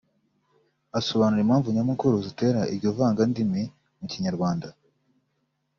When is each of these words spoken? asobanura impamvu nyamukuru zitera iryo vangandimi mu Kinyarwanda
asobanura 0.99 1.43
impamvu 1.45 1.67
nyamukuru 1.75 2.15
zitera 2.25 2.61
iryo 2.73 2.89
vangandimi 2.97 3.61
mu 3.99 4.05
Kinyarwanda 4.11 4.67